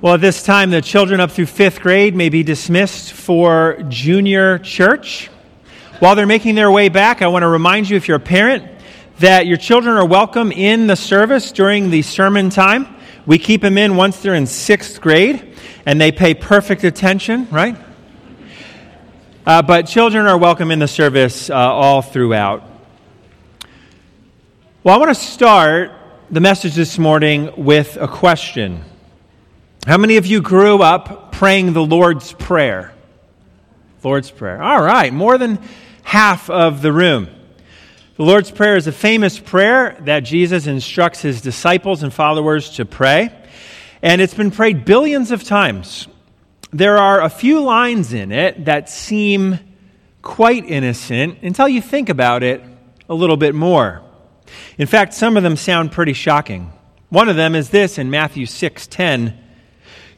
[0.00, 4.60] Well, at this time, the children up through fifth grade may be dismissed for junior
[4.60, 5.26] church.
[5.98, 8.64] While they're making their way back, I want to remind you, if you're a parent,
[9.18, 12.94] that your children are welcome in the service during the sermon time.
[13.26, 17.76] We keep them in once they're in sixth grade, and they pay perfect attention, right?
[19.44, 22.62] Uh, but children are welcome in the service uh, all throughout.
[24.84, 25.90] Well, I want to start
[26.30, 28.84] the message this morning with a question.
[29.88, 32.92] How many of you grew up praying the Lord's Prayer?
[34.04, 34.62] Lord's Prayer.
[34.62, 35.58] All right, more than
[36.02, 37.30] half of the room.
[38.18, 42.84] The Lord's Prayer is a famous prayer that Jesus instructs his disciples and followers to
[42.84, 43.34] pray,
[44.02, 46.06] and it's been prayed billions of times.
[46.70, 49.58] There are a few lines in it that seem
[50.20, 52.62] quite innocent until you think about it
[53.08, 54.02] a little bit more.
[54.76, 56.74] In fact, some of them sound pretty shocking.
[57.08, 59.47] One of them is this in Matthew 6:10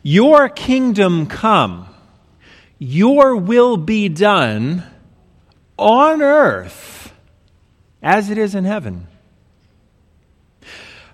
[0.03, 1.87] your kingdom come,
[2.79, 4.83] your will be done
[5.77, 7.13] on earth
[8.03, 9.07] as it is in heaven.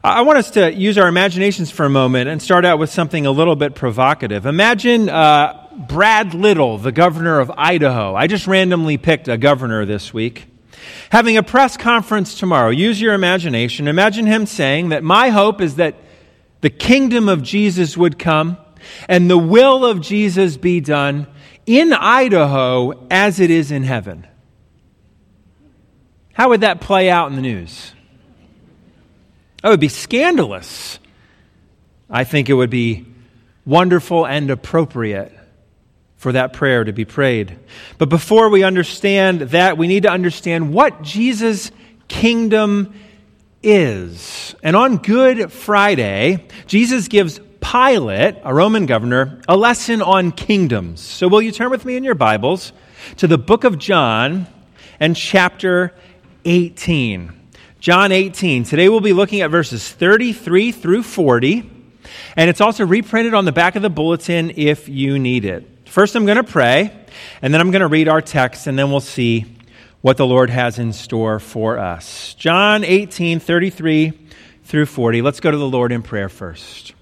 [0.05, 3.27] I want us to use our imaginations for a moment and start out with something
[3.27, 4.47] a little bit provocative.
[4.47, 8.15] Imagine uh, Brad Little, the governor of Idaho.
[8.15, 10.47] I just randomly picked a governor this week.
[11.11, 13.89] Having a press conference tomorrow, use your imagination.
[13.89, 15.97] Imagine him saying that my hope is that
[16.61, 18.59] the kingdom of Jesus would come
[19.09, 21.27] and the will of Jesus be done
[21.67, 24.27] in Idaho as it is in heaven.
[26.33, 27.93] How would that play out in the news?
[29.63, 30.99] That would be scandalous.
[32.09, 33.07] I think it would be
[33.65, 35.33] wonderful and appropriate
[36.17, 37.59] for that prayer to be prayed.
[37.99, 41.71] But before we understand that, we need to understand what Jesus'
[42.09, 42.95] kingdom
[43.63, 44.55] is.
[44.63, 51.01] And on Good Friday, Jesus gives Pilate, a Roman governor, a lesson on kingdoms.
[51.01, 52.73] So, will you turn with me in your Bibles
[53.17, 54.47] to the book of John
[55.01, 55.93] and chapter
[56.45, 57.33] 18?
[57.81, 58.65] John 18.
[58.65, 61.71] Today we'll be looking at verses 33 through 40,
[62.37, 65.69] and it's also reprinted on the back of the bulletin if you need it.
[65.89, 66.93] First, I'm going to pray,
[67.43, 69.57] and then I'm going to read our text, and then we'll see
[70.01, 72.35] what the Lord has in store for us.
[72.35, 74.13] John 18, 33
[74.65, 75.23] through 40.
[75.23, 76.95] Let's go to the Lord in prayer first.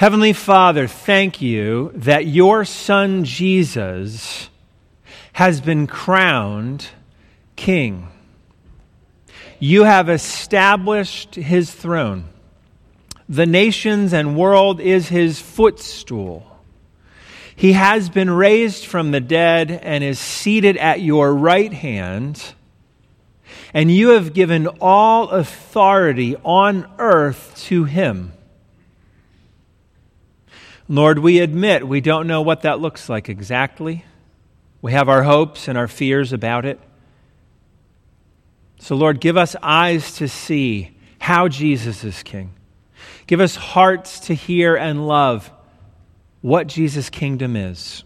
[0.00, 4.48] Heavenly Father, thank you that your Son Jesus
[5.34, 6.86] has been crowned
[7.54, 8.08] King.
[9.58, 12.24] You have established his throne.
[13.28, 16.46] The nations and world is his footstool.
[17.54, 22.54] He has been raised from the dead and is seated at your right hand.
[23.74, 28.32] And you have given all authority on earth to him.
[30.90, 34.04] Lord, we admit we don't know what that looks like exactly.
[34.82, 36.80] We have our hopes and our fears about it.
[38.80, 42.54] So, Lord, give us eyes to see how Jesus is King.
[43.28, 45.52] Give us hearts to hear and love
[46.40, 48.02] what Jesus' kingdom is.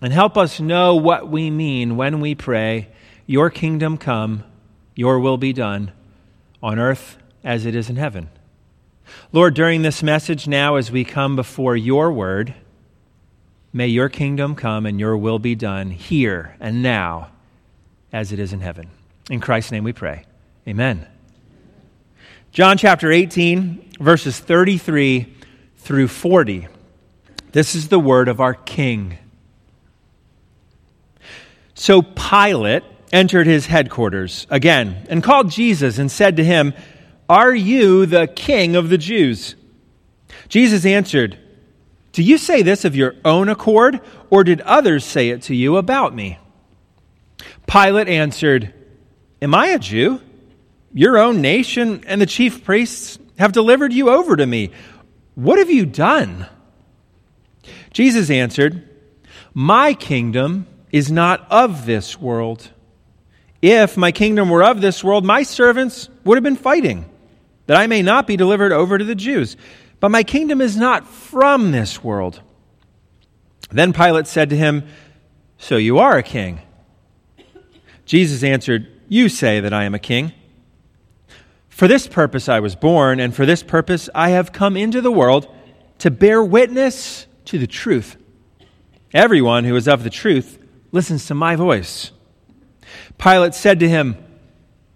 [0.00, 2.88] And help us know what we mean when we pray,
[3.26, 4.42] Your kingdom come,
[4.96, 5.92] Your will be done,
[6.60, 8.28] on earth as it is in heaven.
[9.32, 12.54] Lord, during this message now, as we come before your word,
[13.72, 17.30] may your kingdom come and your will be done here and now
[18.12, 18.90] as it is in heaven.
[19.30, 20.24] In Christ's name we pray.
[20.68, 21.06] Amen.
[22.52, 25.34] John chapter 18, verses 33
[25.78, 26.68] through 40.
[27.52, 29.18] This is the word of our King.
[31.74, 36.74] So Pilate entered his headquarters again and called Jesus and said to him,
[37.32, 39.56] are you the king of the Jews?
[40.48, 41.38] Jesus answered,
[42.12, 45.78] Do you say this of your own accord, or did others say it to you
[45.78, 46.38] about me?
[47.66, 48.74] Pilate answered,
[49.40, 50.20] Am I a Jew?
[50.92, 54.70] Your own nation and the chief priests have delivered you over to me.
[55.34, 56.46] What have you done?
[57.94, 58.86] Jesus answered,
[59.54, 62.68] My kingdom is not of this world.
[63.62, 67.08] If my kingdom were of this world, my servants would have been fighting
[67.72, 69.56] that I may not be delivered over to the Jews.
[69.98, 72.42] But my kingdom is not from this world.
[73.70, 74.86] Then Pilate said to him,
[75.56, 76.60] So you are a king?
[78.04, 80.34] Jesus answered, You say that I am a king.
[81.70, 85.10] For this purpose I was born, and for this purpose I have come into the
[85.10, 85.50] world
[86.00, 88.18] to bear witness to the truth.
[89.14, 90.58] Everyone who is of the truth
[90.90, 92.10] listens to my voice.
[93.16, 94.22] Pilate said to him,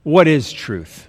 [0.03, 1.09] What is truth?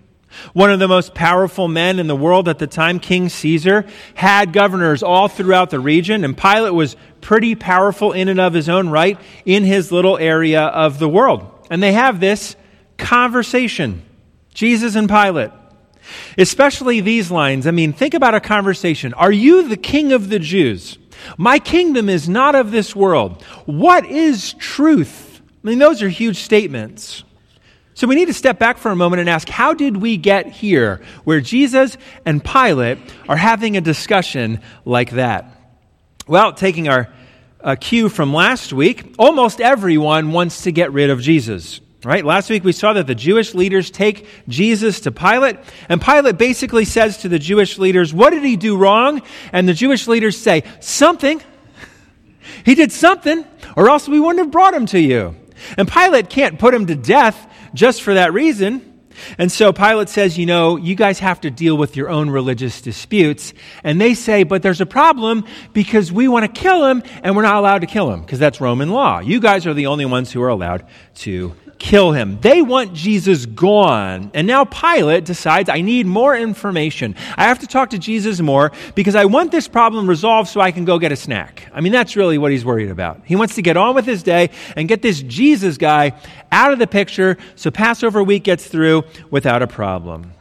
[0.53, 4.53] One of the most powerful men in the world at the time, King Caesar, had
[4.53, 8.89] governors all throughout the region, and Pilate was pretty powerful in and of his own
[8.89, 11.47] right in his little area of the world.
[11.69, 12.55] And they have this
[12.97, 14.03] conversation
[14.53, 15.51] Jesus and Pilate.
[16.37, 17.67] Especially these lines.
[17.67, 19.13] I mean, think about a conversation.
[19.13, 20.97] Are you the king of the Jews?
[21.37, 23.41] My kingdom is not of this world.
[23.65, 25.41] What is truth?
[25.63, 27.23] I mean, those are huge statements.
[27.93, 30.47] So we need to step back for a moment and ask how did we get
[30.47, 32.97] here where Jesus and Pilate
[33.27, 35.45] are having a discussion like that?
[36.27, 37.11] Well, taking our
[37.59, 41.81] uh, cue from last week, almost everyone wants to get rid of Jesus.
[42.03, 42.25] Right?
[42.25, 45.57] Last week we saw that the Jewish leaders take Jesus to Pilate,
[45.87, 49.21] and Pilate basically says to the Jewish leaders, What did he do wrong?
[49.51, 51.41] And the Jewish leaders say, Something.
[52.65, 53.45] He did something,
[53.75, 55.35] or else we wouldn't have brought him to you.
[55.77, 58.87] And Pilate can't put him to death just for that reason.
[59.37, 62.81] And so Pilate says, you know, you guys have to deal with your own religious
[62.81, 63.53] disputes.
[63.83, 67.43] And they say, but there's a problem because we want to kill him and we're
[67.43, 69.19] not allowed to kill him because that's Roman law.
[69.19, 70.85] You guys are the only ones who are allowed
[71.15, 72.39] to kill him.
[72.41, 74.29] They want Jesus gone.
[74.35, 77.15] And now Pilate decides, I need more information.
[77.35, 80.71] I have to talk to Jesus more because I want this problem resolved so I
[80.71, 81.67] can go get a snack.
[81.73, 83.21] I mean, that's really what he's worried about.
[83.25, 86.13] He wants to get on with his day and get this Jesus guy
[86.51, 90.33] out of the picture so Passover week gets through without a problem.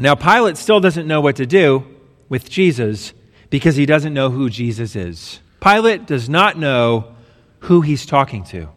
[0.00, 1.84] Now, Pilate still doesn't know what to do
[2.30, 3.12] with Jesus
[3.50, 5.40] because he doesn't know who Jesus is.
[5.60, 7.14] Pilate does not know
[7.60, 8.70] who he's talking to.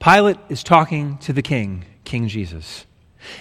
[0.00, 2.86] Pilate is talking to the king, King Jesus.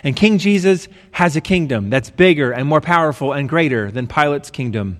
[0.04, 4.52] And King Jesus has a kingdom that's bigger and more powerful and greater than Pilate's
[4.52, 5.00] kingdom.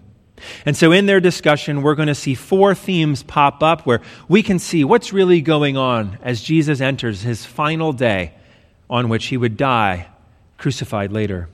[0.66, 4.42] And so, in their discussion, we're going to see four themes pop up where we
[4.42, 8.34] can see what's really going on as Jesus enters his final day
[8.90, 10.08] on which he would die,
[10.58, 11.50] crucified later.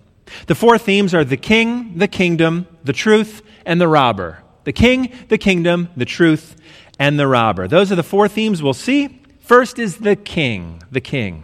[0.45, 4.43] The four themes are the king, the kingdom, the truth, and the robber.
[4.65, 6.55] The king, the kingdom, the truth,
[6.99, 7.67] and the robber.
[7.67, 9.24] Those are the four themes we'll see.
[9.45, 11.43] First is the king, the king.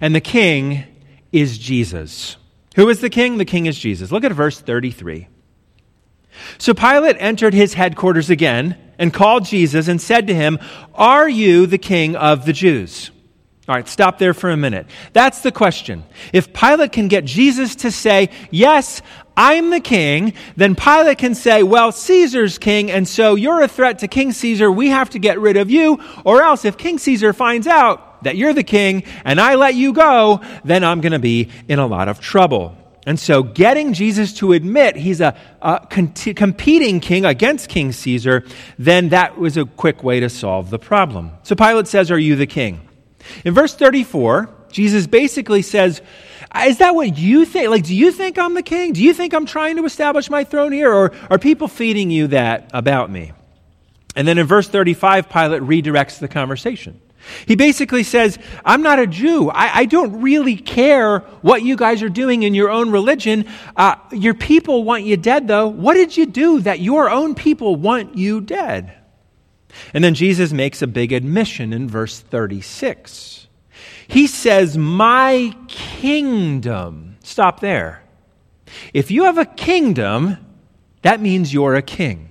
[0.00, 0.84] And the king
[1.30, 2.36] is Jesus.
[2.74, 3.38] Who is the king?
[3.38, 4.10] The king is Jesus.
[4.10, 5.28] Look at verse 33.
[6.58, 10.58] So Pilate entered his headquarters again and called Jesus and said to him,
[10.94, 13.10] Are you the king of the Jews?
[13.70, 14.88] All right, stop there for a minute.
[15.12, 16.02] That's the question.
[16.32, 19.00] If Pilate can get Jesus to say, Yes,
[19.36, 24.00] I'm the king, then Pilate can say, Well, Caesar's king, and so you're a threat
[24.00, 24.72] to King Caesar.
[24.72, 26.00] We have to get rid of you.
[26.24, 29.92] Or else, if King Caesar finds out that you're the king and I let you
[29.92, 32.76] go, then I'm going to be in a lot of trouble.
[33.06, 38.42] And so, getting Jesus to admit he's a, a competing king against King Caesar,
[38.80, 41.30] then that was a quick way to solve the problem.
[41.44, 42.88] So, Pilate says, Are you the king?
[43.44, 46.00] In verse 34, Jesus basically says,
[46.64, 47.70] Is that what you think?
[47.70, 48.92] Like, do you think I'm the king?
[48.92, 50.92] Do you think I'm trying to establish my throne here?
[50.92, 53.32] Or are people feeding you that about me?
[54.16, 57.00] And then in verse 35, Pilate redirects the conversation.
[57.46, 59.50] He basically says, I'm not a Jew.
[59.50, 63.46] I, I don't really care what you guys are doing in your own religion.
[63.76, 65.68] Uh, your people want you dead, though.
[65.68, 68.96] What did you do that your own people want you dead?
[69.94, 73.48] And then Jesus makes a big admission in verse 36.
[74.08, 77.16] He says, My kingdom.
[77.22, 78.02] Stop there.
[78.92, 80.36] If you have a kingdom,
[81.02, 82.28] that means you're a king.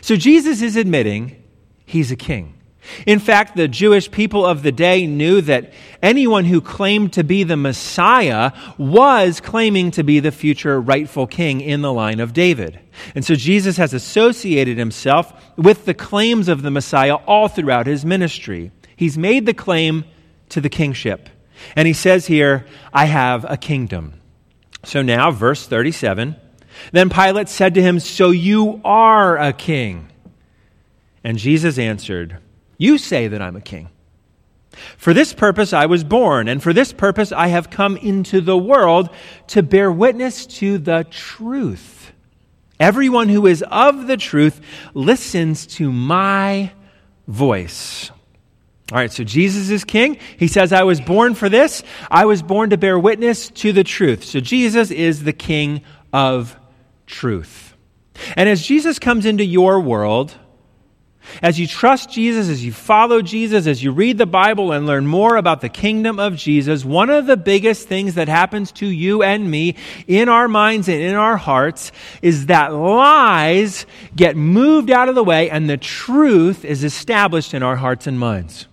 [0.00, 1.42] So Jesus is admitting
[1.86, 2.59] he's a king.
[3.06, 5.72] In fact, the Jewish people of the day knew that
[6.02, 11.60] anyone who claimed to be the Messiah was claiming to be the future rightful king
[11.60, 12.80] in the line of David.
[13.14, 18.04] And so Jesus has associated himself with the claims of the Messiah all throughout his
[18.04, 18.72] ministry.
[18.96, 20.04] He's made the claim
[20.50, 21.28] to the kingship.
[21.76, 24.20] And he says here, I have a kingdom.
[24.84, 26.36] So now, verse 37
[26.92, 30.08] Then Pilate said to him, So you are a king.
[31.22, 32.38] And Jesus answered,
[32.80, 33.90] you say that I'm a king.
[34.96, 38.56] For this purpose I was born, and for this purpose I have come into the
[38.56, 39.10] world
[39.48, 42.12] to bear witness to the truth.
[42.78, 44.62] Everyone who is of the truth
[44.94, 46.72] listens to my
[47.28, 48.10] voice.
[48.90, 50.18] All right, so Jesus is king.
[50.38, 51.82] He says, I was born for this.
[52.10, 54.24] I was born to bear witness to the truth.
[54.24, 55.82] So Jesus is the king
[56.14, 56.56] of
[57.06, 57.76] truth.
[58.36, 60.34] And as Jesus comes into your world,
[61.42, 65.06] as you trust Jesus, as you follow Jesus, as you read the Bible and learn
[65.06, 69.22] more about the kingdom of Jesus, one of the biggest things that happens to you
[69.22, 75.08] and me in our minds and in our hearts is that lies get moved out
[75.08, 78.66] of the way and the truth is established in our hearts and minds.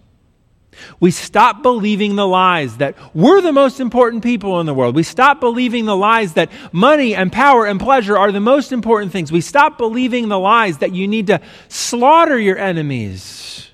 [0.99, 4.95] We stop believing the lies that we're the most important people in the world.
[4.95, 9.11] We stop believing the lies that money and power and pleasure are the most important
[9.11, 9.31] things.
[9.31, 13.69] We stop believing the lies that you need to slaughter your enemies.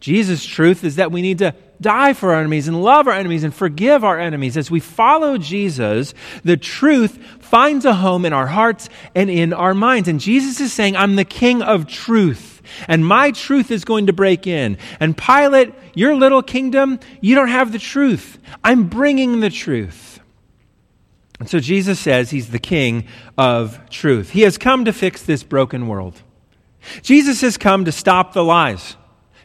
[0.00, 3.44] Jesus' truth is that we need to die for our enemies and love our enemies
[3.44, 4.56] and forgive our enemies.
[4.56, 9.74] As we follow Jesus, the truth finds a home in our hearts and in our
[9.74, 10.08] minds.
[10.08, 12.50] And Jesus is saying, I'm the king of truth
[12.88, 14.78] and my truth is going to break in.
[14.98, 18.38] And Pilate, your little kingdom, you don't have the truth.
[18.62, 20.20] I'm bringing the truth.
[21.38, 23.06] And so Jesus says he's the king
[23.38, 24.30] of truth.
[24.30, 26.22] He has come to fix this broken world.
[27.02, 28.96] Jesus has come to stop the lies,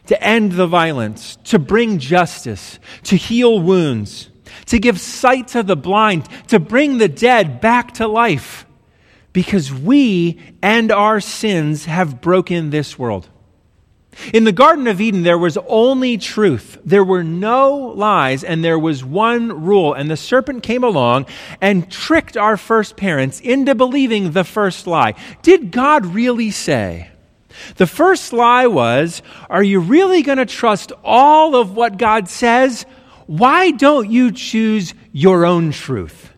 [0.06, 4.30] to end the violence, to bring justice, to heal wounds,
[4.66, 8.66] to give sight to the blind, to bring the dead back to life
[9.36, 13.28] because we and our sins have broken this world.
[14.32, 16.78] In the Garden of Eden, there was only truth.
[16.86, 19.92] There were no lies, and there was one rule.
[19.92, 21.26] And the serpent came along
[21.60, 25.12] and tricked our first parents into believing the first lie.
[25.42, 27.10] Did God really say?
[27.76, 32.86] The first lie was Are you really going to trust all of what God says?
[33.26, 36.32] Why don't you choose your own truth?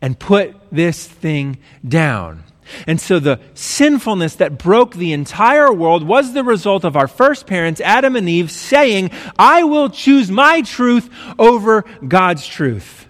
[0.00, 2.44] and put this thing down.
[2.86, 7.46] And so the sinfulness that broke the entire world was the result of our first
[7.46, 13.07] parents, Adam and Eve, saying, I will choose my truth over God's truth.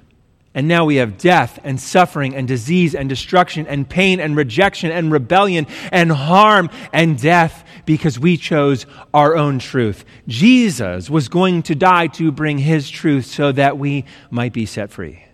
[0.59, 4.91] And now we have death and suffering and disease and destruction and pain and rejection
[4.91, 8.85] and rebellion and harm and death because we chose
[9.15, 10.05] our own truth.
[10.27, 14.91] Jesus was going to die to bring his truth so that we might be set
[14.91, 15.25] free.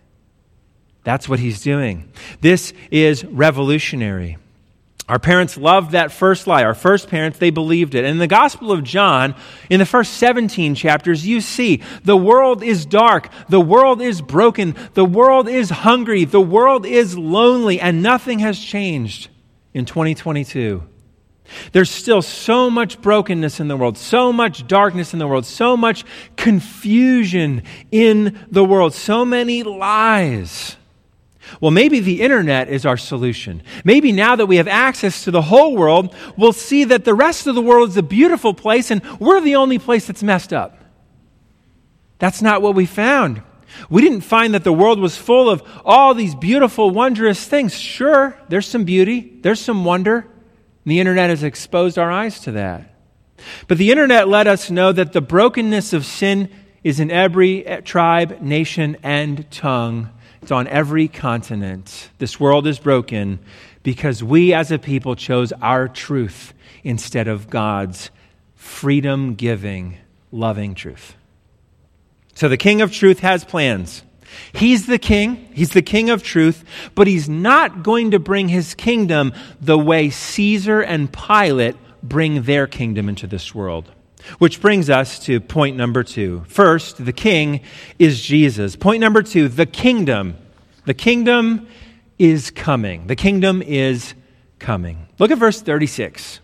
[1.05, 2.13] That's what he's doing.
[2.43, 4.37] This is revolutionary.
[5.07, 6.65] Our parents loved that first lie.
[6.65, 8.05] Our first parents, they believed it.
[8.05, 9.35] And in the Gospel of John,
[9.69, 14.75] in the first 17 chapters, you see the world is dark, the world is broken,
[14.95, 19.29] the world is hungry, the world is lonely, and nothing has changed
[19.75, 20.83] in 2022.
[21.73, 25.77] There's still so much brokenness in the world, so much darkness in the world, so
[25.77, 26.05] much
[26.37, 30.79] confusion in the world, so many lies.
[31.61, 33.63] Well, maybe the internet is our solution.
[33.85, 37.47] Maybe now that we have access to the whole world, we'll see that the rest
[37.47, 40.79] of the world is a beautiful place and we're the only place that's messed up.
[42.19, 43.43] That's not what we found.
[43.91, 47.75] We didn't find that the world was full of all these beautiful, wondrous things.
[47.75, 50.27] Sure, there's some beauty, there's some wonder.
[50.87, 52.95] The internet has exposed our eyes to that.
[53.67, 56.51] But the internet let us know that the brokenness of sin
[56.83, 60.11] is in every tribe, nation, and tongue
[60.45, 62.11] it's on every continent.
[62.19, 63.39] This world is broken
[63.83, 68.11] because we as a people chose our truth instead of God's
[68.55, 69.97] freedom giving,
[70.31, 71.15] loving truth.
[72.35, 74.03] So the King of Truth has plans.
[74.53, 76.63] He's the king, he's the king of truth,
[76.95, 79.33] but he's not going to bring his kingdom
[79.63, 83.91] the way Caesar and Pilate bring their kingdom into this world.
[84.39, 86.45] Which brings us to point number two.
[86.49, 87.61] First, the king
[87.99, 88.77] is Jesus.
[88.77, 90.37] Point number two, the kingdom.
[90.87, 91.69] The kingdom
[92.19, 93.07] is coming.
[93.07, 94.15] The kingdom is
[94.59, 95.09] coming.
[95.19, 96.41] Look at verse 36.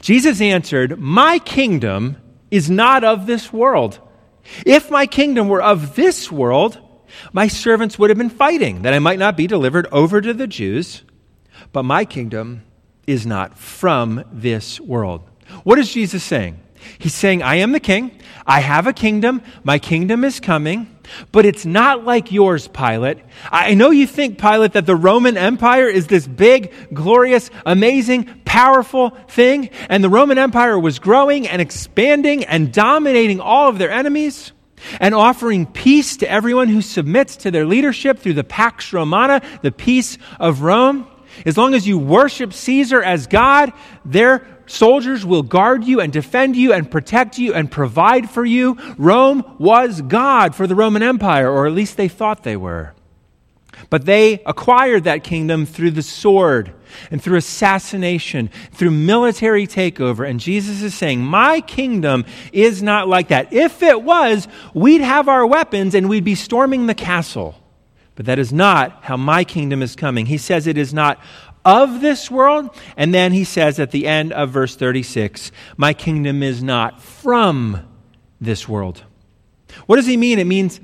[0.00, 2.16] Jesus answered, My kingdom
[2.50, 4.00] is not of this world.
[4.64, 6.78] If my kingdom were of this world,
[7.32, 10.46] my servants would have been fighting that I might not be delivered over to the
[10.46, 11.02] Jews.
[11.72, 12.64] But my kingdom
[13.06, 15.22] is not from this world.
[15.64, 16.58] What is Jesus saying?
[16.98, 18.18] He's saying, I am the king.
[18.46, 19.42] I have a kingdom.
[19.64, 20.94] My kingdom is coming.
[21.32, 23.18] But it's not like yours, Pilate.
[23.50, 29.10] I know you think, Pilate, that the Roman Empire is this big, glorious, amazing, powerful
[29.28, 34.52] thing, and the Roman Empire was growing and expanding and dominating all of their enemies
[35.00, 39.72] and offering peace to everyone who submits to their leadership through the Pax Romana, the
[39.72, 41.06] peace of Rome.
[41.46, 43.72] As long as you worship Caesar as God,
[44.04, 48.76] their soldiers will guard you and defend you and protect you and provide for you.
[48.96, 52.94] Rome was God for the Roman Empire, or at least they thought they were.
[53.90, 56.74] But they acquired that kingdom through the sword
[57.10, 60.28] and through assassination, through military takeover.
[60.28, 63.52] And Jesus is saying, My kingdom is not like that.
[63.52, 67.54] If it was, we'd have our weapons and we'd be storming the castle.
[68.18, 70.26] But that is not how my kingdom is coming.
[70.26, 71.20] He says it is not
[71.68, 72.74] of this world.
[72.96, 77.86] And then he says at the end of verse 36, My kingdom is not from
[78.40, 79.04] this world.
[79.84, 80.38] What does he mean?
[80.38, 80.80] It means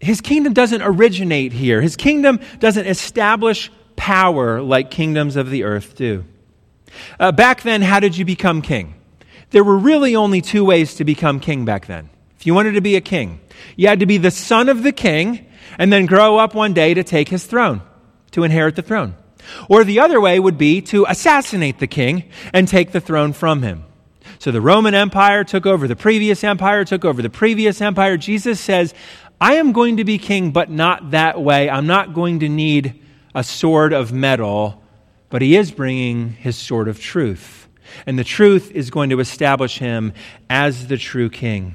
[0.00, 5.94] his kingdom doesn't originate here, his kingdom doesn't establish power like kingdoms of the earth
[5.96, 6.24] do.
[7.20, 8.94] Uh, back then, how did you become king?
[9.50, 12.08] There were really only two ways to become king back then.
[12.38, 13.40] If you wanted to be a king,
[13.76, 15.46] you had to be the son of the king
[15.78, 17.82] and then grow up one day to take his throne,
[18.30, 19.14] to inherit the throne.
[19.68, 23.62] Or the other way would be to assassinate the king and take the throne from
[23.62, 23.84] him.
[24.38, 28.16] So the Roman Empire took over the previous empire, took over the previous empire.
[28.16, 28.94] Jesus says,
[29.40, 31.68] I am going to be king, but not that way.
[31.68, 33.02] I'm not going to need
[33.34, 34.82] a sword of metal,
[35.30, 37.68] but he is bringing his sword of truth.
[38.06, 40.12] And the truth is going to establish him
[40.50, 41.74] as the true king.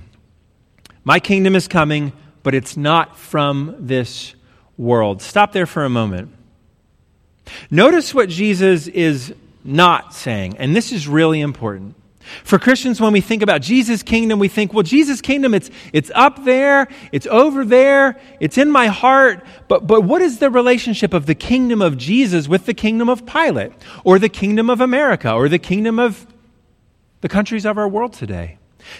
[1.03, 2.13] My kingdom is coming,
[2.43, 4.35] but it's not from this
[4.77, 5.21] world.
[5.21, 6.33] Stop there for a moment.
[7.69, 11.95] Notice what Jesus is not saying, and this is really important.
[12.43, 16.11] For Christians, when we think about Jesus' kingdom, we think, well, Jesus' kingdom, it's, it's
[16.15, 19.43] up there, it's over there, it's in my heart.
[19.67, 23.25] But, but what is the relationship of the kingdom of Jesus with the kingdom of
[23.25, 26.27] Pilate, or the kingdom of America, or the kingdom of
[27.21, 28.57] the countries of our world today?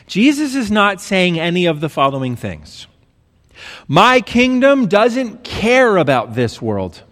[0.08, 2.88] Jesus is not saying any of the following things.
[3.88, 7.04] My kingdom doesn't care about this world.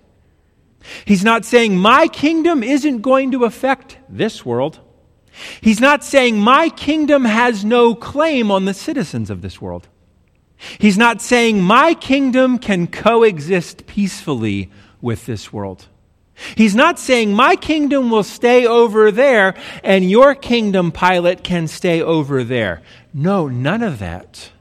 [1.06, 4.80] He's not saying my kingdom isn't going to affect this world.
[5.62, 9.88] He's not saying, My kingdom has no claim on the citizens of this world.
[10.78, 14.70] He's not saying, My kingdom can coexist peacefully
[15.02, 15.88] with this world.
[16.56, 22.02] He's not saying, My kingdom will stay over there and your kingdom, Pilate, can stay
[22.02, 22.82] over there.
[23.14, 24.52] No, none of that.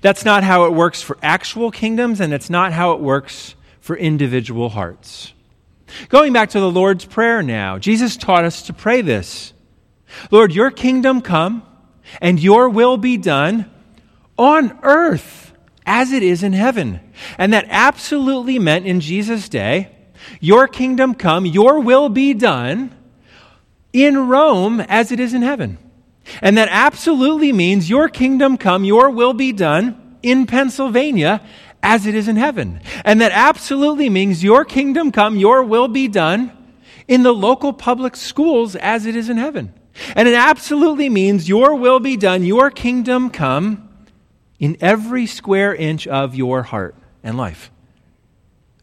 [0.00, 3.96] That's not how it works for actual kingdoms, and it's not how it works for
[3.96, 5.32] individual hearts.
[6.08, 9.52] Going back to the Lord's Prayer now, Jesus taught us to pray this.
[10.30, 11.62] Lord, your kingdom come
[12.20, 13.70] and your will be done
[14.36, 15.52] on earth
[15.86, 17.00] as it is in heaven.
[17.38, 19.90] And that absolutely meant in Jesus' day,
[20.40, 22.94] your kingdom come, your will be done
[23.92, 25.78] in Rome as it is in heaven.
[26.40, 31.44] And that absolutely means your kingdom come, your will be done in Pennsylvania
[31.82, 32.80] as it is in heaven.
[33.04, 36.52] And that absolutely means your kingdom come, your will be done
[37.08, 39.74] in the local public schools as it is in heaven.
[40.16, 43.88] And it absolutely means your will be done, your kingdom come
[44.58, 47.70] in every square inch of your heart and life.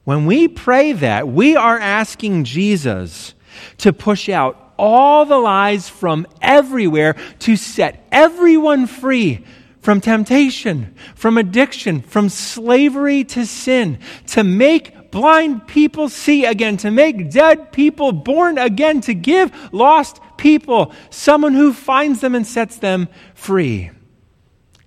[0.03, 3.33] When we pray that, we are asking Jesus
[3.77, 9.45] to push out all the lies from everywhere to set everyone free
[9.81, 16.91] from temptation, from addiction, from slavery to sin, to make blind people see again, to
[16.91, 22.77] make dead people born again, to give lost people someone who finds them and sets
[22.77, 23.89] them free.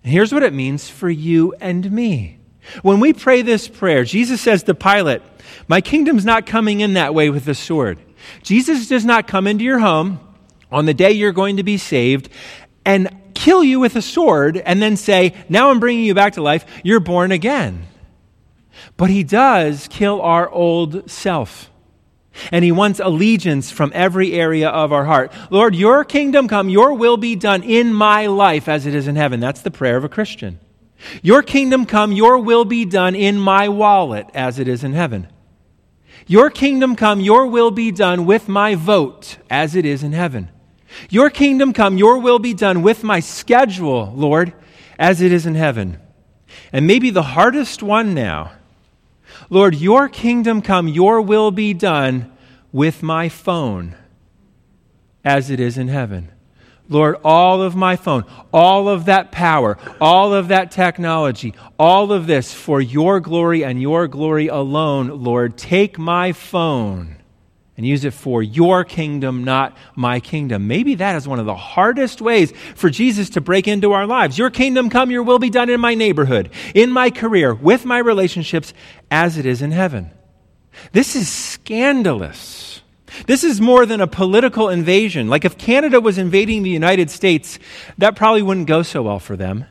[0.02, 2.38] And here's what it means for you and me.
[2.82, 5.22] When we pray this prayer, Jesus says to Pilate,
[5.68, 7.98] My kingdom's not coming in that way with the sword.
[8.42, 10.20] Jesus does not come into your home
[10.70, 12.28] on the day you're going to be saved
[12.84, 13.08] and
[13.42, 16.64] kill you with a sword and then say, Now I'm bringing you back to life.
[16.84, 17.86] You're born again.
[18.96, 21.68] But he does kill our old self.
[22.50, 25.32] And he wants allegiance from every area of our heart.
[25.50, 29.16] Lord, your kingdom come, your will be done in my life as it is in
[29.16, 29.40] heaven.
[29.40, 30.58] That's the prayer of a Christian.
[31.20, 35.26] Your kingdom come, your will be done in my wallet as it is in heaven.
[36.26, 40.48] Your kingdom come, your will be done with my vote as it is in heaven.
[41.10, 44.52] Your kingdom come, your will be done with my schedule, Lord,
[44.98, 45.98] as it is in heaven.
[46.72, 48.52] And maybe the hardest one now
[49.50, 52.32] Lord, your kingdom come, your will be done
[52.70, 53.94] with my phone
[55.24, 56.30] as it is in heaven.
[56.88, 62.26] Lord, all of my phone, all of that power, all of that technology, all of
[62.26, 67.16] this for your glory and your glory alone, Lord, take my phone
[67.82, 70.68] and use it for your kingdom, not my kingdom.
[70.68, 74.38] Maybe that is one of the hardest ways for Jesus to break into our lives.
[74.38, 77.98] Your kingdom come, your will be done in my neighborhood, in my career, with my
[77.98, 78.72] relationships,
[79.10, 80.12] as it is in heaven.
[80.92, 82.82] This is scandalous.
[83.26, 85.26] This is more than a political invasion.
[85.26, 87.58] Like if Canada was invading the United States,
[87.98, 89.64] that probably wouldn't go so well for them.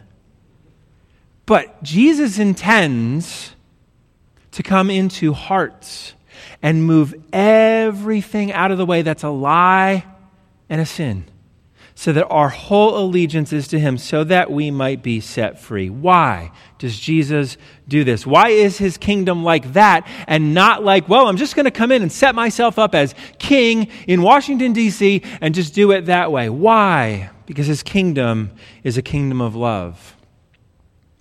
[1.46, 3.56] But Jesus intends
[4.52, 6.14] to come into hearts
[6.62, 10.06] and move everything out of the way that's a lie
[10.70, 11.26] and a sin
[12.02, 15.88] so that our whole allegiance is to him, so that we might be set free.
[15.88, 18.26] Why does Jesus do this?
[18.26, 21.92] Why is his kingdom like that and not like, well, I'm just going to come
[21.92, 26.32] in and set myself up as king in Washington, D.C., and just do it that
[26.32, 26.50] way?
[26.50, 27.30] Why?
[27.46, 28.52] Because his kingdom
[28.84, 30.16] is a kingdom of love.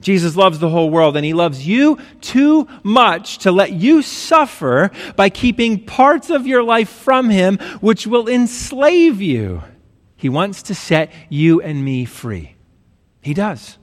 [0.00, 4.90] Jesus loves the whole world and he loves you too much to let you suffer
[5.14, 9.62] by keeping parts of your life from him, which will enslave you.
[10.16, 12.54] He wants to set you and me free.
[13.22, 13.76] He does.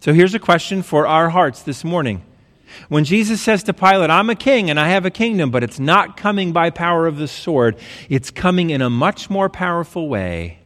[0.00, 2.22] So here's a question for our hearts this morning.
[2.88, 5.80] When Jesus says to Pilate, I'm a king and I have a kingdom, but it's
[5.80, 7.76] not coming by power of the sword,
[8.08, 10.60] it's coming in a much more powerful way.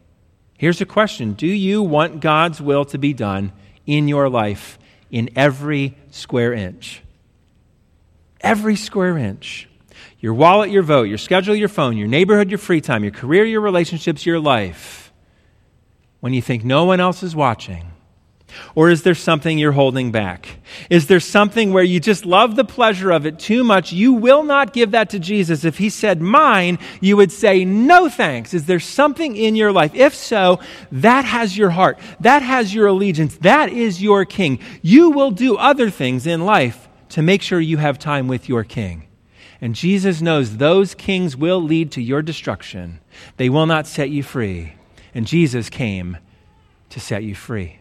[0.59, 3.53] Here's a question Do you want God's will to be done
[3.91, 4.79] in your life
[5.11, 7.03] in every square inch?
[8.41, 9.69] Every square inch.
[10.21, 13.45] Your wallet, your vote, your schedule, your phone, your neighborhood, your free time, your career,
[13.45, 15.13] your relationships, your life.
[16.21, 17.90] When you think no one else is watching.
[18.75, 20.59] Or is there something you're holding back?
[20.89, 23.93] Is there something where you just love the pleasure of it too much?
[23.93, 25.65] You will not give that to Jesus.
[25.65, 28.55] If he said mine, you would say no thanks.
[28.55, 29.95] Is there something in your life?
[29.95, 30.61] If so,
[30.93, 31.99] that has your heart.
[32.21, 33.37] That has your allegiance.
[33.39, 34.61] That is your king.
[34.83, 38.65] You will do other things in life to make sure you have time with your
[38.65, 39.07] king.
[39.61, 43.01] And Jesus knows those kings will lead to your destruction.
[43.37, 44.75] They will not set you free.
[45.15, 46.17] And Jesus came
[46.89, 47.81] to set you free.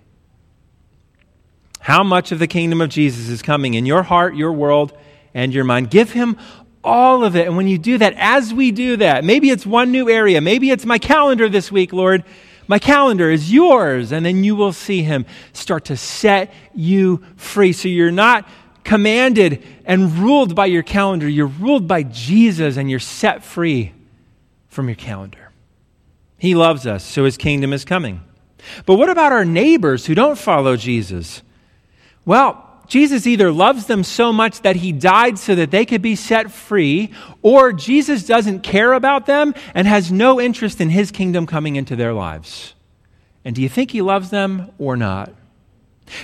[1.89, 4.95] How much of the kingdom of Jesus is coming in your heart, your world,
[5.34, 5.89] and your mind?
[5.89, 6.38] Give him
[6.84, 7.47] all of it.
[7.47, 10.69] And when you do that, as we do that, maybe it's one new area, maybe
[10.69, 12.23] it's my calendar this week, Lord.
[12.67, 14.12] My calendar is yours.
[14.12, 17.73] And then you will see him start to set you free.
[17.73, 18.47] So you're not
[18.84, 21.28] commanded and ruled by your calendar.
[21.28, 23.93] You're ruled by Jesus and you're set free
[24.67, 25.49] from your calendar.
[26.38, 28.21] He loves us, so his kingdom is coming.
[28.86, 31.41] But what about our neighbors who don't follow Jesus?
[32.25, 36.15] Well, Jesus either loves them so much that he died so that they could be
[36.15, 41.45] set free, or Jesus doesn't care about them and has no interest in his kingdom
[41.45, 42.73] coming into their lives.
[43.45, 45.34] And do you think he loves them or not?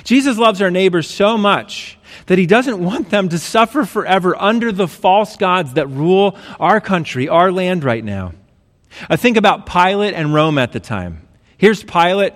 [0.04, 4.72] Jesus loves our neighbors so much that he doesn't want them to suffer forever under
[4.72, 8.34] the false gods that rule our country, our land right now.
[9.08, 11.28] I think about Pilate and Rome at the time.
[11.58, 12.34] Here's Pilate,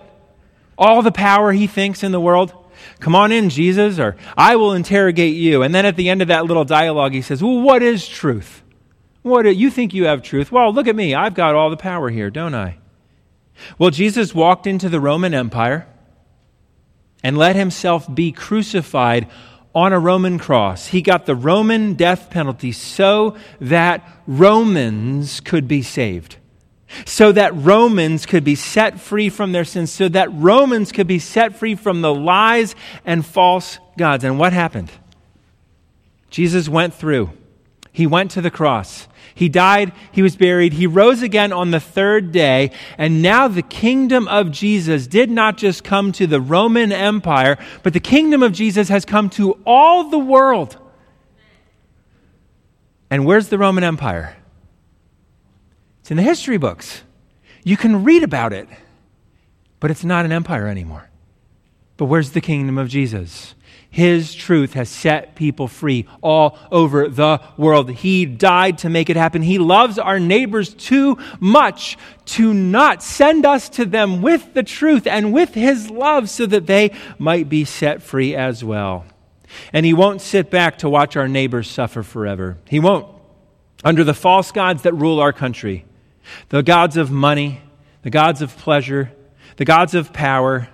[0.78, 2.54] all the power he thinks in the world.
[3.00, 5.64] Come on in, Jesus, or I will interrogate you.
[5.64, 8.64] And then at the end of that little dialogue, he says, Well, what is truth?
[9.22, 10.52] What do you think you have truth?
[10.52, 11.14] Well, look at me.
[11.14, 12.78] I've got all the power here, don't I?
[13.78, 15.88] Well, Jesus walked into the Roman Empire
[17.24, 19.28] and let himself be crucified
[19.76, 20.88] on a Roman cross.
[20.88, 26.38] He got the Roman death penalty so that Romans could be saved.
[27.06, 31.20] So that Romans could be set free from their sins, so that Romans could be
[31.20, 32.76] set free from the lies
[33.06, 34.24] and false gods.
[34.24, 34.92] And what happened?
[36.30, 37.32] Jesus went through.
[37.92, 39.08] He went to the cross.
[39.36, 43.62] He died, he was buried, he rose again on the third day, and now the
[43.62, 48.52] kingdom of Jesus did not just come to the Roman Empire, but the kingdom of
[48.52, 50.78] Jesus has come to all the world.
[53.10, 54.36] And where's the Roman Empire?
[56.10, 57.04] It's in the history books.
[57.64, 58.68] You can read about it,
[59.80, 61.08] but it's not an empire anymore.
[61.98, 63.54] But where's the kingdom of Jesus?
[63.92, 67.92] His truth has set people free all over the world.
[67.92, 69.44] He died to make it happen.
[69.44, 71.96] He loves our neighbors too much
[72.26, 76.66] to not send us to them with the truth and with His love so that
[76.66, 79.06] they might be set free as well.
[79.72, 82.58] And He won't sit back to watch our neighbors suffer forever.
[82.68, 83.06] He won't.
[83.84, 85.86] Under the false gods that rule our country,
[86.50, 87.62] the gods of money,
[88.04, 89.12] the gods of pleasure,
[89.58, 90.70] the gods of power,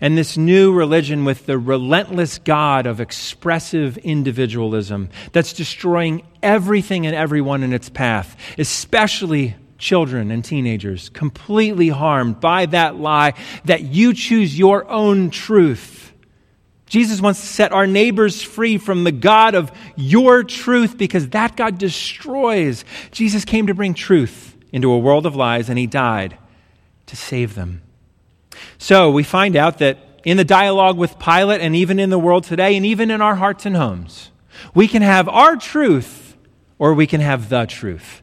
[0.00, 7.14] and this new religion with the relentless God of expressive individualism that's destroying everything and
[7.14, 14.14] everyone in its path, especially children and teenagers, completely harmed by that lie that you
[14.14, 16.12] choose your own truth.
[16.86, 21.56] Jesus wants to set our neighbors free from the God of your truth because that
[21.56, 22.84] God destroys.
[23.10, 26.36] Jesus came to bring truth into a world of lies and he died
[27.06, 27.80] to save them.
[28.76, 32.44] So we find out that in the dialogue with Pilate and even in the world
[32.44, 34.30] today and even in our hearts and homes,
[34.74, 36.36] we can have our truth
[36.78, 38.20] or we can have the truth.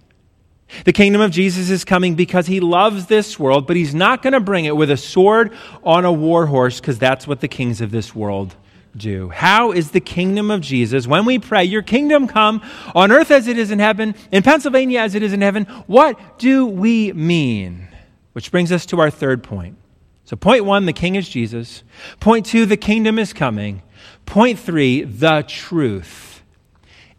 [0.86, 4.34] The kingdom of Jesus is coming because he loves this world, but he's not going
[4.34, 7.82] to bring it with a sword on a war horse because that's what the kings
[7.82, 8.56] of this world
[8.96, 9.30] do.
[9.30, 12.62] How is the kingdom of Jesus, when we pray, Your kingdom come
[12.96, 16.40] on earth as it is in heaven, in Pennsylvania as it is in heaven, what
[16.40, 17.88] do we mean?
[18.34, 19.78] Which brings us to our third point.
[20.26, 21.84] So, point one, the king is Jesus.
[22.20, 23.82] Point two, the kingdom is coming.
[24.26, 26.44] Point three, the truth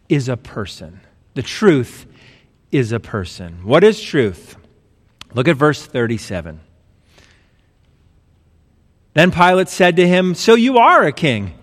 [0.09, 1.01] is a person.
[1.33, 2.05] The truth
[2.71, 3.63] is a person.
[3.63, 4.57] What is truth?
[5.33, 6.61] Look at verse 37.
[9.13, 11.53] Then Pilate said to him, So you are a king.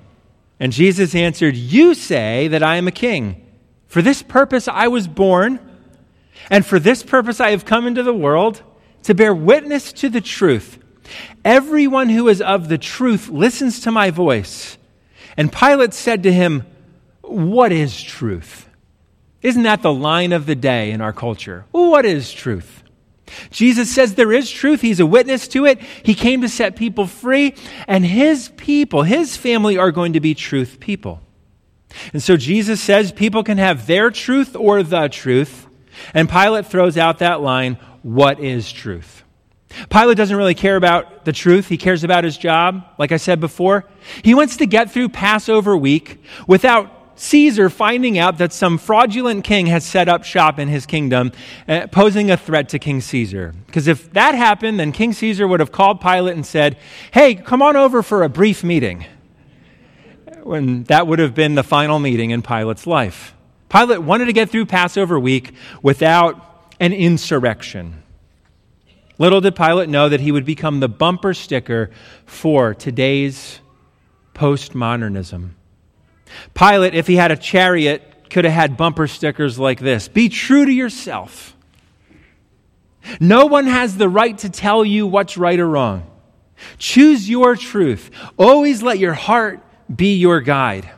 [0.63, 3.45] And Jesus answered, You say that I am a king.
[3.89, 5.59] For this purpose I was born,
[6.51, 8.63] and for this purpose I have come into the world
[9.03, 10.79] to bear witness to the truth.
[11.45, 14.79] Everyone who is of the truth listens to my voice.
[15.37, 16.65] And Pilate said to him,
[17.23, 18.69] What is truth?
[19.43, 21.65] Isn't that the line of the day in our culture?
[21.73, 22.82] What is truth?
[23.51, 24.81] Jesus says there is truth.
[24.81, 25.81] He's a witness to it.
[26.03, 27.55] He came to set people free,
[27.87, 31.21] and his people, his family, are going to be truth people.
[32.13, 35.67] And so Jesus says people can have their truth or the truth.
[36.15, 39.23] And Pilate throws out that line what is truth?
[39.89, 41.69] Pilate doesn't really care about the truth.
[41.69, 43.89] He cares about his job, like I said before.
[44.23, 49.67] He wants to get through Passover week without Caesar finding out that some fraudulent king
[49.67, 51.33] has set up shop in his kingdom,
[51.69, 53.55] uh, posing a threat to King Caesar.
[53.67, 56.79] Because if that happened, then King Caesar would have called Pilate and said,
[57.13, 59.07] Hey, come on over for a brief meeting.
[60.43, 63.35] When that would have been the final meeting in Pilate's life.
[63.69, 68.03] Pilate wanted to get through Passover week without an insurrection.
[69.19, 71.91] Little did Pilate know that he would become the bumper sticker
[72.27, 73.61] for today's
[74.35, 75.51] postmodernism.
[76.55, 80.65] Pilate, if he had a chariot, could have had bumper stickers like this Be true
[80.65, 81.57] to yourself.
[83.21, 86.09] No one has the right to tell you what's right or wrong.
[86.79, 88.11] Choose your truth.
[88.39, 89.61] Always let your heart
[89.95, 90.89] be your guide.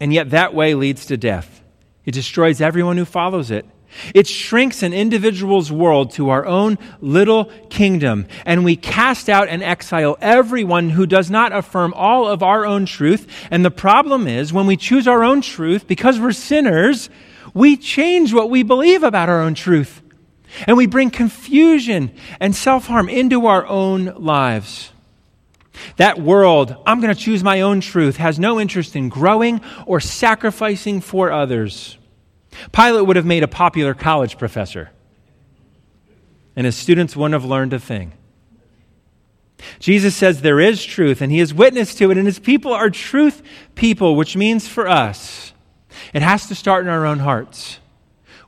[0.00, 1.62] And yet, that way leads to death.
[2.04, 3.66] It destroys everyone who follows it.
[4.14, 9.62] It shrinks an individual's world to our own little kingdom, and we cast out and
[9.62, 13.26] exile everyone who does not affirm all of our own truth.
[13.50, 17.10] And the problem is, when we choose our own truth, because we're sinners,
[17.52, 20.02] we change what we believe about our own truth.
[20.66, 24.92] And we bring confusion and self harm into our own lives.
[25.96, 30.00] That world, I'm going to choose my own truth, has no interest in growing or
[30.00, 31.96] sacrificing for others.
[32.72, 34.90] Pilate would have made a popular college professor,
[36.56, 38.12] and his students wouldn't have learned a thing.
[39.78, 42.90] Jesus says there is truth, and he is witness to it, and his people are
[42.90, 43.42] truth
[43.74, 45.52] people, which means for us,
[46.14, 47.79] it has to start in our own hearts.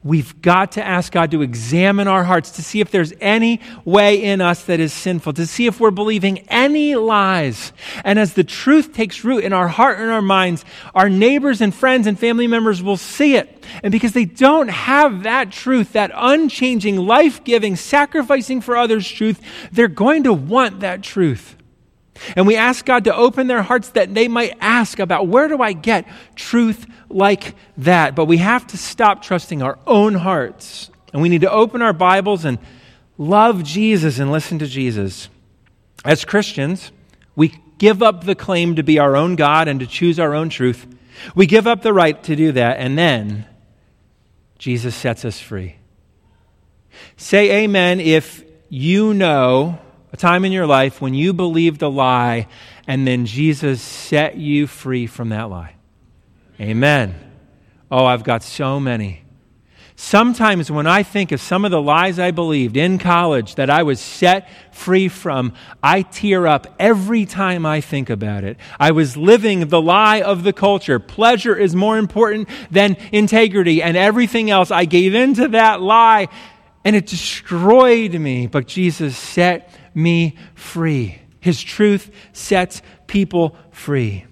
[0.04, 4.20] We've got to ask God to examine our hearts to see if there's any way
[4.20, 7.72] in us that is sinful, to see if we're believing any lies.
[8.04, 11.72] And as the truth takes root in our heart and our minds, our neighbors and
[11.72, 13.64] friends and family members will see it.
[13.84, 19.40] And because they don't have that truth, that unchanging, life giving, sacrificing for others truth,
[19.70, 21.56] they're going to want that truth.
[22.36, 25.60] And we ask God to open their hearts that they might ask about where do
[25.60, 26.06] I get
[26.36, 28.14] truth like that?
[28.14, 30.90] But we have to stop trusting our own hearts.
[31.12, 32.58] And we need to open our Bibles and
[33.18, 35.28] love Jesus and listen to Jesus.
[36.04, 36.90] As Christians,
[37.36, 40.48] we give up the claim to be our own God and to choose our own
[40.48, 40.86] truth.
[41.34, 43.46] We give up the right to do that, and then
[44.58, 45.76] Jesus sets us free.
[47.16, 49.78] Say amen if you know
[50.12, 52.46] a time in your life when you believed a lie
[52.86, 55.74] and then Jesus set you free from that lie.
[56.60, 57.14] Amen.
[57.90, 59.22] Oh, I've got so many.
[59.96, 63.82] Sometimes when I think of some of the lies I believed in college that I
[63.84, 68.56] was set free from, I tear up every time I think about it.
[68.80, 70.98] I was living the lie of the culture.
[70.98, 74.70] Pleasure is more important than integrity, and everything else.
[74.70, 76.28] I gave in to that lie,
[76.84, 78.46] and it destroyed me.
[78.46, 81.20] But Jesus set me free.
[81.40, 84.26] His truth sets people free.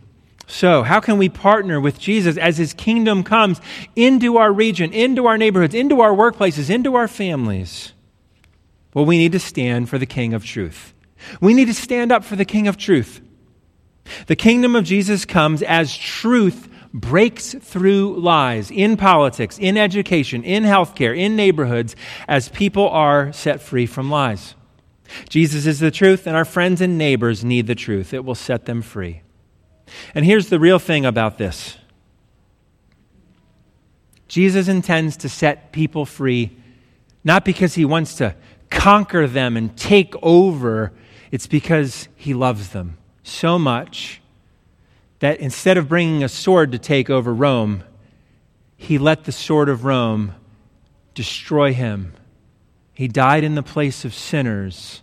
[0.47, 3.61] So, how can we partner with Jesus as his kingdom comes
[3.95, 7.93] into our region, into our neighborhoods, into our workplaces, into our families?
[8.93, 10.93] Well, we need to stand for the King of truth.
[11.41, 13.21] We need to stand up for the King of truth.
[14.27, 20.65] The kingdom of Jesus comes as truth breaks through lies in politics, in education, in
[20.65, 21.95] healthcare, in neighborhoods,
[22.27, 24.55] as people are set free from lies.
[25.29, 28.13] Jesus is the truth, and our friends and neighbors need the truth.
[28.15, 29.23] It will set them free.
[30.15, 31.77] And here's the real thing about this
[34.29, 36.57] Jesus intends to set people free,
[37.25, 38.35] not because he wants to
[38.71, 40.93] conquer them and take over,
[41.31, 44.21] it's because he loves them so much
[45.19, 47.85] that instead of bringing a sword to take over Rome,
[48.77, 50.35] he let the sword of Rome
[51.15, 52.15] destroy him
[53.01, 55.01] He died in the place of sinners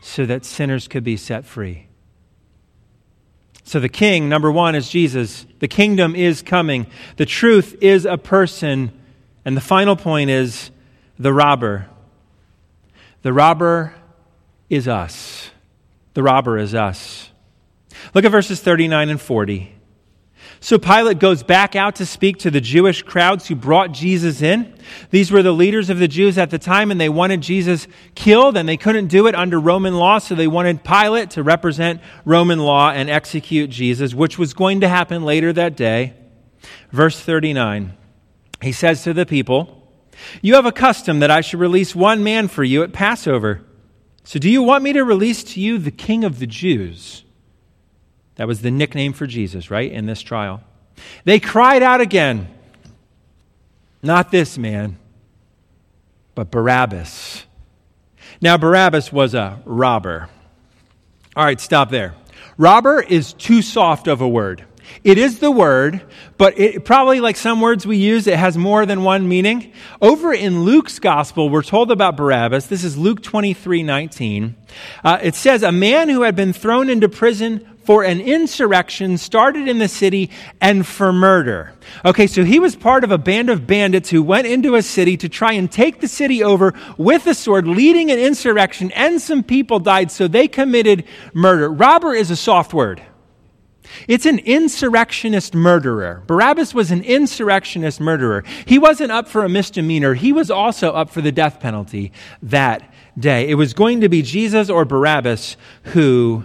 [0.00, 1.88] so that sinners could be set free.
[3.64, 5.44] So, the king, number one, is Jesus.
[5.58, 6.86] The kingdom is coming.
[7.16, 8.92] The truth is a person.
[9.44, 10.70] And the final point is
[11.18, 11.88] the robber.
[13.22, 13.92] The robber
[14.70, 15.50] is us.
[16.14, 17.30] The robber is us.
[18.14, 19.74] Look at verses 39 and 40.
[20.62, 24.72] So Pilate goes back out to speak to the Jewish crowds who brought Jesus in.
[25.10, 28.56] These were the leaders of the Jews at the time, and they wanted Jesus killed,
[28.56, 32.60] and they couldn't do it under Roman law, so they wanted Pilate to represent Roman
[32.60, 36.14] law and execute Jesus, which was going to happen later that day.
[36.92, 37.94] Verse 39,
[38.62, 39.92] he says to the people,
[40.42, 43.62] You have a custom that I should release one man for you at Passover.
[44.22, 47.24] So do you want me to release to you the king of the Jews?
[48.36, 50.62] That was the nickname for Jesus, right, in this trial.
[51.24, 52.48] They cried out again,
[54.02, 54.98] Not this man,
[56.34, 57.44] but Barabbas.
[58.40, 60.28] Now, Barabbas was a robber.
[61.36, 62.14] All right, stop there.
[62.58, 64.64] Robber is too soft of a word.
[65.04, 66.02] It is the word,
[66.38, 69.72] but it, probably like some words we use, it has more than one meaning.
[70.00, 72.66] Over in Luke's gospel, we're told about Barabbas.
[72.66, 74.56] This is Luke 23 19.
[75.04, 79.68] Uh, it says, A man who had been thrown into prison for an insurrection started
[79.68, 81.72] in the city and for murder.
[82.04, 85.16] Okay, so he was part of a band of bandits who went into a city
[85.16, 89.42] to try and take the city over with a sword, leading an insurrection, and some
[89.42, 91.70] people died, so they committed murder.
[91.70, 93.02] Robber is a soft word.
[94.08, 96.22] It's an insurrectionist murderer.
[96.26, 98.44] Barabbas was an insurrectionist murderer.
[98.64, 102.92] He wasn't up for a misdemeanor, he was also up for the death penalty that
[103.18, 103.48] day.
[103.48, 106.44] It was going to be Jesus or Barabbas who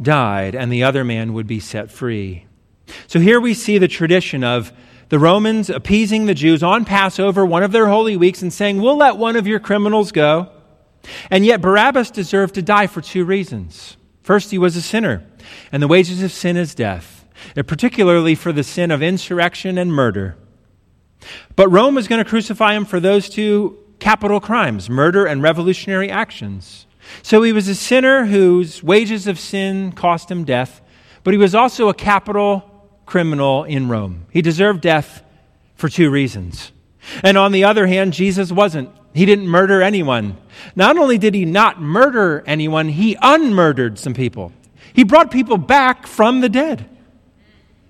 [0.00, 2.46] died, and the other man would be set free.
[3.06, 4.72] So here we see the tradition of
[5.08, 8.96] the Romans appeasing the Jews on Passover, one of their holy weeks, and saying, We'll
[8.96, 10.50] let one of your criminals go.
[11.30, 13.96] And yet Barabbas deserved to die for two reasons.
[14.22, 15.24] First, he was a sinner,
[15.72, 17.26] and the wages of sin is death,
[17.66, 20.36] particularly for the sin of insurrection and murder.
[21.56, 26.10] But Rome was going to crucify him for those two capital crimes murder and revolutionary
[26.10, 26.86] actions.
[27.22, 30.80] So he was a sinner whose wages of sin cost him death,
[31.24, 32.64] but he was also a capital
[33.06, 34.26] criminal in Rome.
[34.30, 35.22] He deserved death
[35.74, 36.72] for two reasons.
[37.22, 38.90] And on the other hand, Jesus wasn't.
[39.14, 40.36] He didn't murder anyone.
[40.76, 44.52] Not only did he not murder anyone, he unmurdered some people.
[44.92, 46.88] He brought people back from the dead.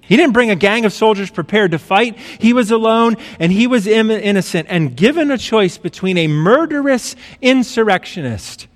[0.00, 2.18] He didn't bring a gang of soldiers prepared to fight.
[2.18, 8.66] He was alone and he was innocent and given a choice between a murderous insurrectionist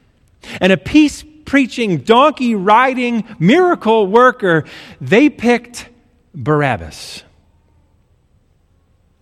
[0.61, 4.65] and a peace preaching, donkey riding miracle worker,
[5.01, 5.89] they picked
[6.35, 7.23] Barabbas.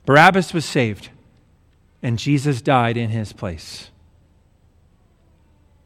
[0.07, 1.11] Barabbas was saved,
[2.03, 3.91] and Jesus died in his place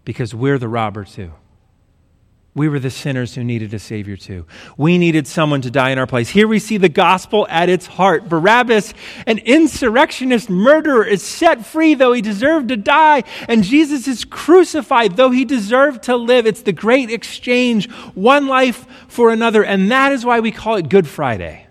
[0.04, 1.32] because we're the robber too.
[2.56, 4.46] We were the sinners who needed a Savior too.
[4.78, 6.30] We needed someone to die in our place.
[6.30, 8.30] Here we see the gospel at its heart.
[8.30, 8.94] Barabbas,
[9.26, 15.16] an insurrectionist murderer, is set free though he deserved to die, and Jesus is crucified
[15.16, 16.46] though he deserved to live.
[16.46, 20.88] It's the great exchange, one life for another, and that is why we call it
[20.88, 21.66] Good Friday.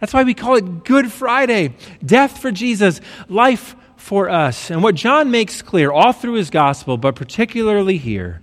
[0.00, 1.76] That's why we call it Good Friday.
[2.04, 4.70] Death for Jesus, life for us.
[4.70, 8.42] And what John makes clear all through his gospel, but particularly here,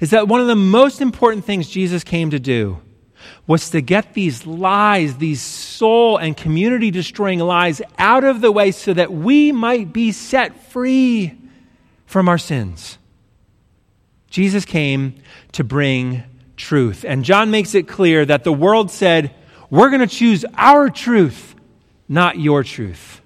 [0.00, 2.80] is that one of the most important things Jesus came to do
[3.46, 8.70] was to get these lies, these soul and community destroying lies, out of the way
[8.70, 11.38] so that we might be set free
[12.06, 12.98] from our sins.
[14.30, 15.14] Jesus came
[15.52, 16.24] to bring
[16.56, 17.04] truth.
[17.06, 19.34] And John makes it clear that the world said,
[19.70, 21.54] We're going to choose our truth,
[22.08, 23.20] not your truth.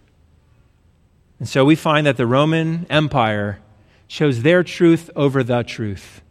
[1.38, 3.60] And so we find that the Roman Empire
[4.08, 6.22] chose their truth over the truth.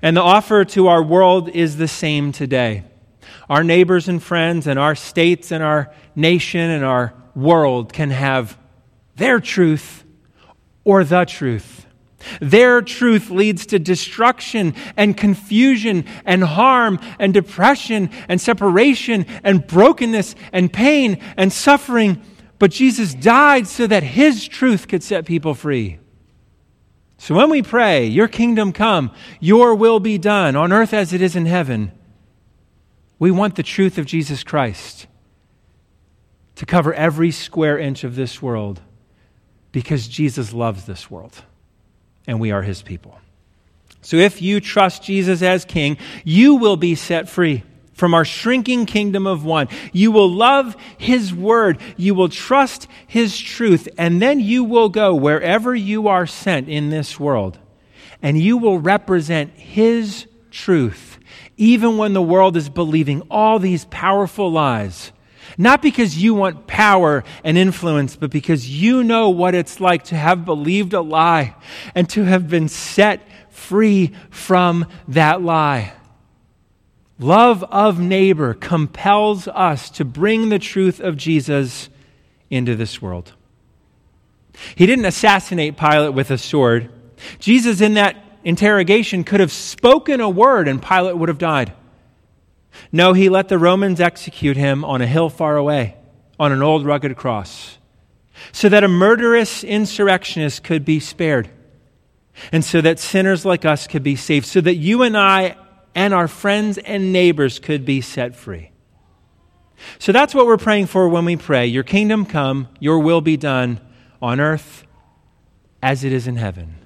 [0.00, 2.84] And the offer to our world is the same today.
[3.48, 8.58] Our neighbors and friends, and our states, and our nation, and our world can have
[9.16, 10.04] their truth
[10.84, 11.86] or the truth.
[12.40, 20.34] Their truth leads to destruction and confusion and harm and depression and separation and brokenness
[20.52, 22.22] and pain and suffering.
[22.58, 25.98] But Jesus died so that his truth could set people free.
[27.22, 31.22] So when we pray, Your kingdom come, Your will be done on earth as it
[31.22, 31.92] is in heaven,
[33.20, 35.06] we want the truth of Jesus Christ
[36.56, 38.80] to cover every square inch of this world
[39.70, 41.44] because Jesus loves this world
[42.26, 43.16] and we are His people.
[44.00, 47.62] So if you trust Jesus as King, you will be set free.
[47.92, 49.68] From our shrinking kingdom of one.
[49.92, 51.78] You will love His word.
[51.96, 53.88] You will trust His truth.
[53.98, 57.58] And then you will go wherever you are sent in this world.
[58.22, 61.18] And you will represent His truth,
[61.56, 65.12] even when the world is believing all these powerful lies.
[65.58, 70.16] Not because you want power and influence, but because you know what it's like to
[70.16, 71.54] have believed a lie
[71.94, 73.20] and to have been set
[73.50, 75.92] free from that lie.
[77.22, 81.88] Love of neighbor compels us to bring the truth of Jesus
[82.50, 83.32] into this world.
[84.74, 86.90] He didn't assassinate Pilate with a sword.
[87.38, 91.72] Jesus, in that interrogation, could have spoken a word and Pilate would have died.
[92.90, 95.96] No, he let the Romans execute him on a hill far away,
[96.40, 97.78] on an old rugged cross,
[98.50, 101.48] so that a murderous insurrectionist could be spared,
[102.50, 105.56] and so that sinners like us could be saved, so that you and I
[105.94, 108.70] and our friends and neighbors could be set free.
[109.98, 113.36] So that's what we're praying for when we pray Your kingdom come, your will be
[113.36, 113.80] done
[114.20, 114.84] on earth
[115.82, 116.76] as it is in heaven.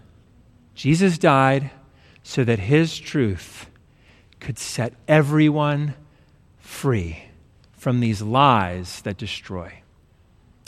[0.74, 1.70] Jesus died
[2.22, 3.70] so that his truth
[4.40, 5.94] could set everyone
[6.58, 7.24] free
[7.72, 9.82] from these lies that destroy.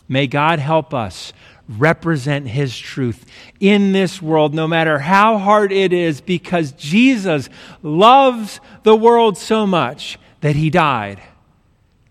[0.06, 1.32] May God help us
[1.68, 3.26] represent His truth
[3.60, 7.48] in this world, no matter how hard it is, because Jesus
[7.82, 11.20] loves the world so much that He died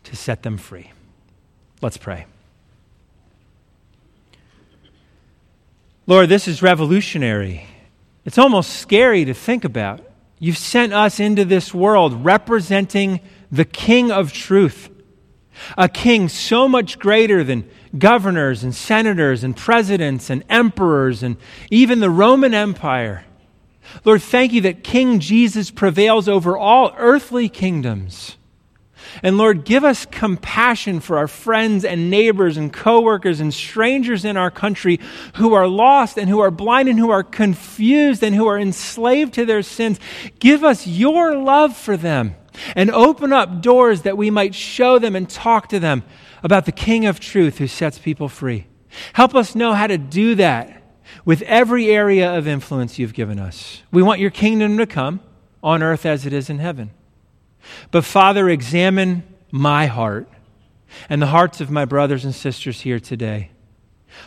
[0.04, 0.92] to set them free.
[1.82, 2.26] Let's pray.
[6.06, 7.68] Lord, this is revolutionary.
[8.24, 10.02] It's almost scary to think about.
[10.40, 13.20] You've sent us into this world representing
[13.52, 14.90] the King of truth,
[15.78, 21.38] a king so much greater than governors and senators and presidents and emperors and
[21.70, 23.26] even the Roman Empire.
[24.04, 28.38] Lord, thank you that King Jesus prevails over all earthly kingdoms.
[29.24, 34.38] And Lord, give us compassion for our friends and neighbors and coworkers and strangers in
[34.38, 35.00] our country
[35.36, 39.34] who are lost and who are blind and who are confused and who are enslaved
[39.36, 40.00] to their sins.
[40.40, 42.36] Give us your love for them
[42.76, 46.04] and open up doors that we might show them and talk to them
[46.44, 48.68] about the King of truth who sets people free.
[49.14, 50.84] Help us know how to do that
[51.26, 53.82] with every area of influence you've given us.
[53.92, 55.20] We want your kingdom to come
[55.64, 56.92] on earth as it is in heaven.
[57.92, 60.30] But Father, examine my heart
[61.10, 63.52] and the hearts of my brothers and sisters here today.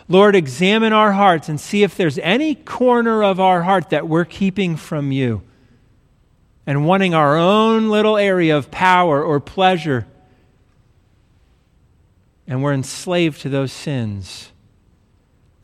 [0.09, 4.25] Lord, examine our hearts and see if there's any corner of our heart that we're
[4.25, 5.43] keeping from you
[6.71, 10.07] and wanting our own little area of power or pleasure
[12.47, 14.53] and we're enslaved to those sins.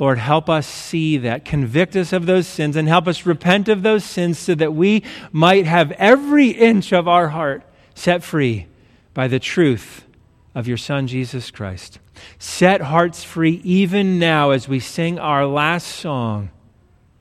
[0.01, 1.45] Lord, help us see that.
[1.45, 5.05] Convict us of those sins and help us repent of those sins so that we
[5.31, 7.63] might have every inch of our heart
[7.95, 8.67] set free
[9.15, 10.07] by the truth
[10.57, 12.01] of your Son, Jesus Christ.
[12.41, 16.51] Set hearts free even now as we sing our last song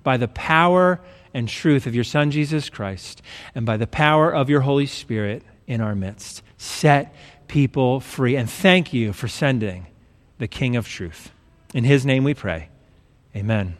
[0.01, 0.99] by the power
[1.35, 3.21] and truth of your Son, Jesus Christ,
[3.53, 6.41] and by the power of your Holy Spirit in our midst.
[6.57, 7.13] Set
[7.49, 8.37] people free.
[8.37, 9.87] And thank you for sending
[10.37, 11.31] the King of Truth.
[11.73, 12.69] In his name we pray.
[13.35, 13.75] Amen.